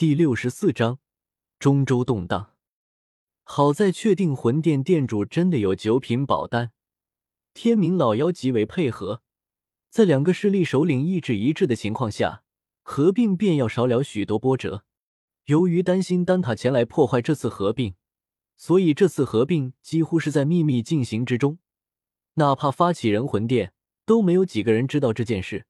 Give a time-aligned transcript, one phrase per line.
[0.00, 0.98] 第六十四章
[1.58, 2.52] 中州动荡。
[3.42, 6.70] 好在确定魂殿殿主真的有九品宝丹，
[7.52, 9.20] 天明老妖极为配合，
[9.90, 12.42] 在两个势力首领意志一致的情况下，
[12.82, 14.84] 合并便要少了许多波折。
[15.44, 17.94] 由于担心丹塔前来破坏这次合并，
[18.56, 21.58] 所以这次合并几乎是在秘密进行之中，
[22.36, 23.74] 哪怕发起人魂殿
[24.06, 25.66] 都没有几个人知道这件事。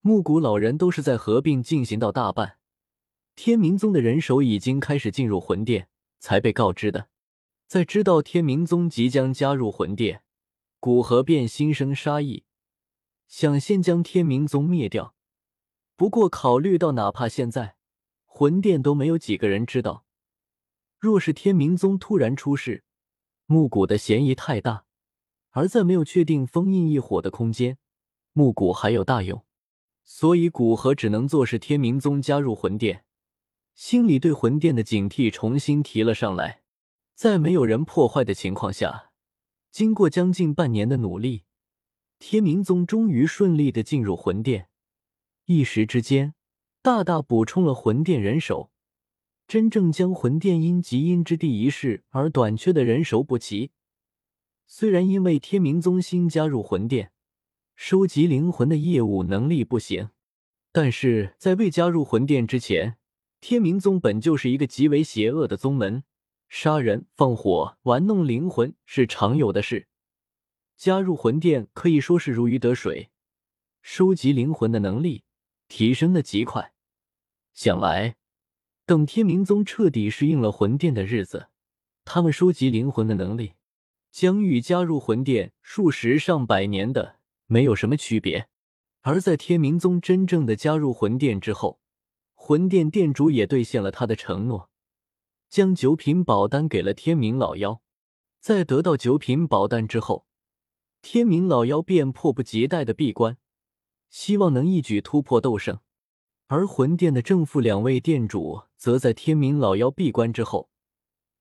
[0.00, 2.56] 木谷老人都是在合并进行到大半。
[3.36, 5.88] 天明宗的人手已经开始进入魂殿，
[6.18, 7.08] 才被告知的。
[7.66, 10.22] 在知道天明宗即将加入魂殿，
[10.80, 12.44] 古河便心生杀意，
[13.28, 15.14] 想先将天明宗灭掉。
[15.96, 17.76] 不过考虑到哪怕现在
[18.24, 20.06] 魂殿都没有几个人知道，
[20.98, 22.84] 若是天明宗突然出事，
[23.44, 24.86] 木谷的嫌疑太大。
[25.50, 27.78] 而在没有确定封印异火的空间，
[28.32, 29.44] 木谷还有大用，
[30.04, 33.04] 所以古河只能坐视天明宗加入魂殿。
[33.76, 36.62] 心里对魂殿的警惕重新提了上来，
[37.14, 39.12] 在没有人破坏的情况下，
[39.70, 41.44] 经过将近半年的努力，
[42.18, 44.70] 天明宗终于顺利的进入魂殿，
[45.44, 46.32] 一时之间
[46.80, 48.70] 大大补充了魂殿人手，
[49.46, 53.72] 真正将魂殿因极阴之地一事而短缺的人手补齐。
[54.66, 57.12] 虽然因为天明宗新加入魂殿，
[57.74, 60.08] 收集灵魂的业务能力不行，
[60.72, 62.96] 但是在未加入魂殿之前。
[63.48, 66.02] 天明宗本就是一个极为邪恶的宗门，
[66.48, 69.86] 杀人、放火、玩弄灵魂是常有的事。
[70.76, 73.08] 加入魂殿可以说是如鱼得水，
[73.82, 75.22] 收集灵魂的能力
[75.68, 76.72] 提升的极快。
[77.54, 78.16] 想来，
[78.84, 81.46] 等天明宗彻底适应了魂殿的日子，
[82.04, 83.52] 他们收集灵魂的能力
[84.10, 88.48] 将与加入魂殿数十上百年的没有什么区别。
[89.02, 91.78] 而在天明宗真正的加入魂殿之后，
[92.48, 94.70] 魂殿殿主也兑现了他的承诺，
[95.48, 97.82] 将九品宝丹给了天明老妖。
[98.38, 100.28] 在得到九品宝丹之后，
[101.02, 103.36] 天明老妖便迫不及待的闭关，
[104.10, 105.80] 希望能一举突破斗圣。
[106.46, 110.70] 而魂殿的正副两位殿主则在天明老妖闭关之后，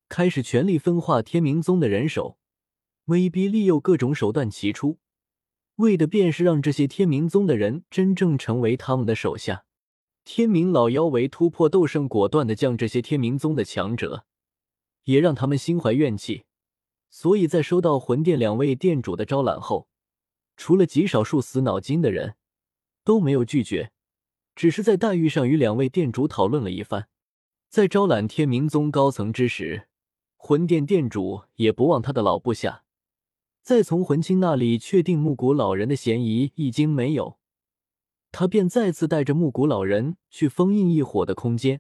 [0.10, 2.40] 开始全力分化天明宗的人手，
[3.06, 4.98] 威逼利诱各种手段齐出，
[5.76, 9.66] 为的便是让这些天明宗的人真正成为他们的手下。
[10.26, 14.26] 天明老妖为突破斗圣，果断的将这些天明宗的强者，
[15.04, 16.46] 也让他们心怀怨气。
[17.12, 19.88] 所以在收到魂殿两位殿主的招揽后，
[20.58, 22.36] 除了极少数死脑筋的人，
[23.04, 23.92] 都没有拒绝，
[24.56, 27.08] 只是在待遇上与两位殿主讨论了一番。
[27.70, 29.88] 在招揽天明宗高层之时，
[30.38, 32.84] 魂殿殿主也不忘他的老部下，
[33.62, 37.38] 在从魂清那里确定木谷老人的嫌疑已经没有。
[38.38, 41.80] 他便再次带着木谷老人去封印异火的空间，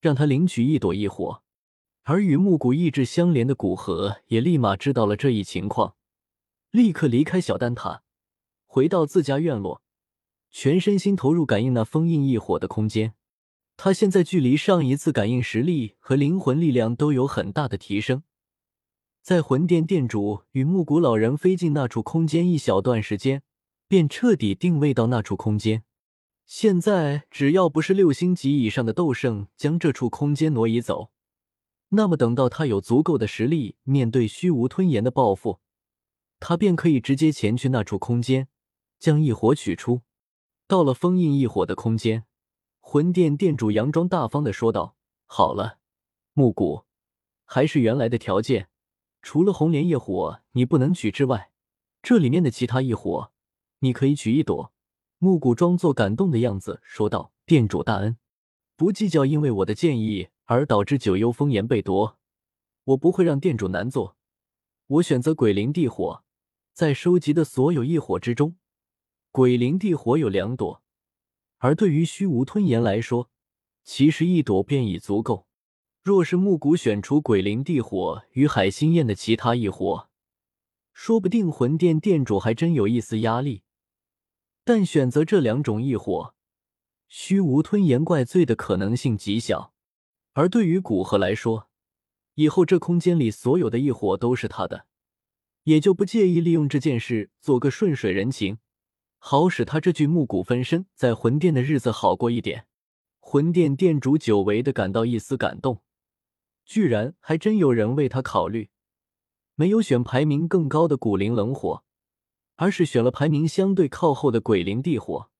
[0.00, 1.44] 让他领取一朵异火。
[2.02, 5.94] 而与木谷意志相连的古河也立马知道了这一情况，
[6.72, 8.02] 立刻离开小丹塔，
[8.66, 9.80] 回到自家院落，
[10.50, 13.14] 全身心投入感应那封印异火的空间。
[13.76, 18.24] 他现在距离上一次感应实力和灵魂力量都有很大的提升。
[19.22, 23.44] 在魂殿殿主与木谷老人飞进那处空间一小段时间，
[23.86, 25.84] 便彻底定位到那处空间。
[26.54, 31.10] 现在只要不是六星级以上的斗圣将这处空间挪移走，
[31.88, 35.60] 那么等到他有足够的实力面对虚无吞炎的报复，
[36.38, 38.48] 他便可以直接前去那处空间，
[38.98, 40.02] 将异火取出。
[40.66, 42.26] 到了封印异火的空间，
[42.80, 45.78] 魂殿殿主佯装大方的说道：“好了，
[46.34, 46.84] 木谷，
[47.46, 48.68] 还是原来的条件，
[49.22, 51.50] 除了红莲业火你不能取之外，
[52.02, 53.32] 这里面的其他异火
[53.78, 54.70] 你可以取一朵。”
[55.24, 58.16] 木谷装作感动的样子说道：“店主大恩，
[58.74, 62.18] 不计较因为我的建议而导致九幽风炎被夺，
[62.82, 64.16] 我不会让店主难做。
[64.88, 66.24] 我选择鬼灵地火，
[66.72, 68.56] 在收集的所有异火之中，
[69.30, 70.82] 鬼灵地火有两朵，
[71.58, 73.30] 而对于虚无吞炎来说，
[73.84, 75.46] 其实一朵便已足够。
[76.02, 80.08] 若是木谷选出鬼灵地火与海心焰的其他异火，
[80.92, 83.62] 说不定魂殿店主还真有一丝压力。”
[84.64, 86.34] 但选择这两种异火，
[87.08, 89.72] 虚无吞炎怪罪的可能性极小。
[90.34, 91.68] 而对于古河来说，
[92.34, 94.86] 以后这空间里所有的异火都是他的，
[95.64, 98.58] 也就不介意利用这件事做个顺水人情，
[99.18, 102.66] 好使他这具木骨分身在魂殿的日子好过一点。
[103.18, 105.82] 魂殿殿主久违的感到一丝感动，
[106.64, 108.70] 居然还真有人为他考虑，
[109.54, 111.84] 没有选排名更高的古灵冷火。
[112.56, 115.30] 而是选了排名相对靠后的鬼灵地火。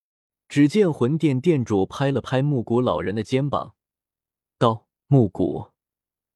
[0.48, 3.74] 只见魂殿殿主拍了拍木谷老人的肩膀，
[4.58, 5.68] 道木谷，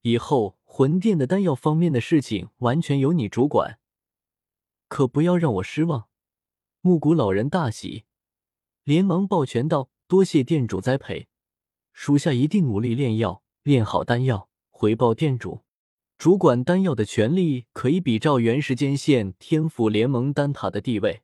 [0.01, 3.79] 以后魂殿的丹药方面的事情完全由你主管，
[4.89, 6.09] 可不要让我失望。
[6.81, 8.05] 木谷老人大喜，
[8.85, 11.29] 连忙抱拳道：“多谢店主栽培，
[11.93, 15.61] 属下一定努力炼药，炼好丹药，回报店主。”
[16.19, 21.23] 主管丹药的权力可以比照原时间线天府联盟丹塔的地位。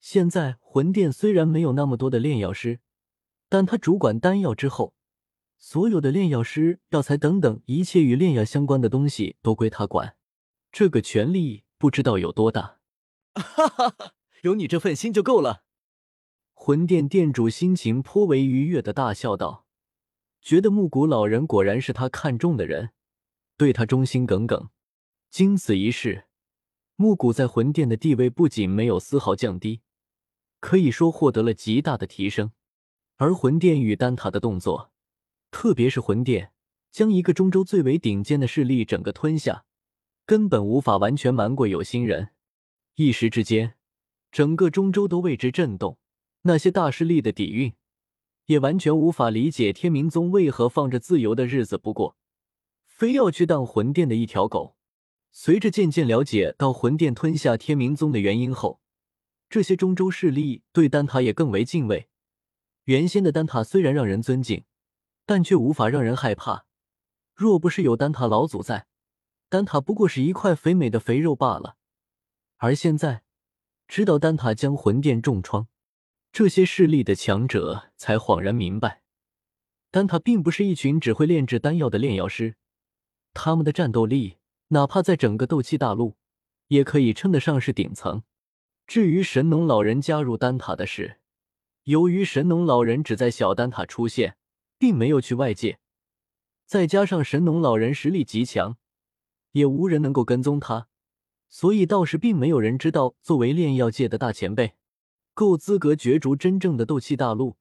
[0.00, 2.80] 现在魂殿虽然没有那么多的炼药师，
[3.48, 4.94] 但他主管丹药之后，
[5.56, 10.16] 所有的炼药师、药材等等一切与炼药相关的东西都归他管。
[10.70, 12.78] 这个权力不知道有多大。
[13.34, 14.12] 哈哈哈，
[14.42, 15.64] 有你这份心就够了。
[16.52, 19.66] 魂殿店主心情颇为愉悦的大笑道
[20.42, 22.90] ：“觉得木谷老人果然是他看中的人。”
[23.56, 24.68] 对他忠心耿耿，
[25.30, 26.26] 经此一事，
[26.96, 29.80] 木谷在魂殿的地位不仅没有丝毫降低，
[30.60, 32.52] 可以说获得了极大的提升。
[33.16, 34.92] 而魂殿与丹塔的动作，
[35.50, 36.52] 特别是魂殿
[36.90, 39.64] 将一个中州最为顶尖的势力整个吞下，
[40.26, 42.32] 根本无法完全瞒过有心人。
[42.96, 43.76] 一时之间，
[44.30, 45.98] 整个中州都为之震动。
[46.42, 47.72] 那些大势力的底蕴，
[48.44, 52.18] 也完全无法理解天明宗为何放着自由的日子不过。
[52.96, 54.74] 非要去当魂殿的一条狗。
[55.30, 58.80] 随着渐渐了解到魂殿吞下天明宗的原因后，
[59.50, 62.08] 这些中州势力对丹塔也更为敬畏。
[62.84, 64.64] 原先的丹塔虽然让人尊敬，
[65.26, 66.64] 但却无法让人害怕。
[67.34, 68.86] 若不是有丹塔老祖在，
[69.50, 71.76] 丹塔不过是一块肥美的肥肉罢了。
[72.56, 73.24] 而现在，
[73.86, 75.68] 知道丹塔将魂殿重创，
[76.32, 79.02] 这些势力的强者才恍然明白，
[79.90, 82.56] 丹塔并不是一群只会炼制丹药的炼药师。
[83.36, 84.38] 他们的战斗力，
[84.68, 86.16] 哪怕在整个斗气大陆，
[86.68, 88.22] 也可以称得上是顶层。
[88.86, 91.18] 至于神农老人加入丹塔的事，
[91.84, 94.36] 由于神农老人只在小丹塔出现，
[94.78, 95.78] 并没有去外界，
[96.64, 98.78] 再加上神农老人实力极强，
[99.52, 100.88] 也无人能够跟踪他，
[101.50, 104.72] 所以倒是并没有人知道，作为炼药界的大前辈，
[105.34, 107.56] 够资格角逐真正的斗气大陆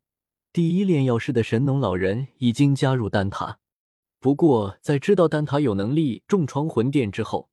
[0.54, 3.60] 第一炼药师的神农老人已经加入丹塔。
[4.26, 7.52] 不过，在知道丹塔有能力重创魂殿之后，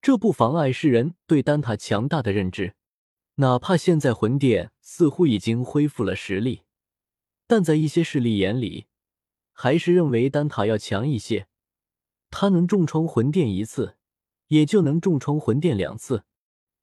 [0.00, 2.76] 这不妨碍世人对丹塔强大的认知。
[3.34, 6.60] 哪怕现在魂殿似乎已经恢复了实力，
[7.48, 8.86] 但在一些势力眼里，
[9.50, 11.48] 还是认为丹塔要强一些。
[12.30, 13.96] 他能重创魂殿一次，
[14.46, 16.22] 也就能重创魂殿两次。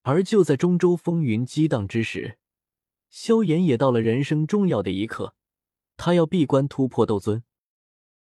[0.01, 2.37] 而就在中州风云激荡之时，
[3.09, 5.35] 萧炎也到了人生重要的一刻，
[5.95, 7.41] 他要闭关突破斗尊。